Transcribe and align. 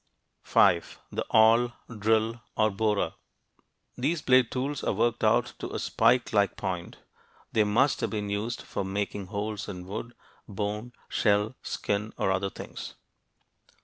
5. 0.41 0.97
The 1.11 1.23
"awl," 1.29 1.73
"drill," 1.95 2.41
or 2.57 2.71
"borer." 2.71 3.13
These 3.95 4.23
blade 4.23 4.49
tools 4.49 4.83
are 4.83 4.93
worked 4.93 5.23
out 5.23 5.53
to 5.59 5.75
a 5.75 5.77
spike 5.77 6.33
like 6.33 6.57
point. 6.57 6.97
They 7.51 7.65
must 7.65 8.01
have 8.01 8.09
been 8.09 8.27
used 8.31 8.63
for 8.63 8.83
making 8.83 9.27
holes 9.27 9.69
in 9.69 9.85
wood, 9.85 10.15
bone, 10.47 10.93
shell, 11.07 11.55
skin, 11.61 12.13
or 12.17 12.31
other 12.31 12.49
things. 12.49 12.95